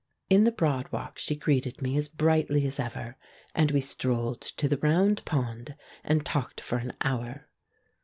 In 0.31 0.45
the 0.45 0.51
Broad 0.51 0.91
Walk 0.91 1.19
she 1.19 1.35
greeted 1.35 1.79
me 1.79 1.95
as 1.95 2.07
brightly 2.07 2.65
as 2.65 2.79
ever, 2.79 3.17
and 3.53 3.69
we 3.69 3.81
strolled 3.81 4.41
to 4.41 4.67
the 4.67 4.79
Round 4.79 5.23
Pond, 5.25 5.75
and 6.03 6.25
talked 6.25 6.59
for 6.59 6.79
an 6.79 6.91
hour. 7.03 7.47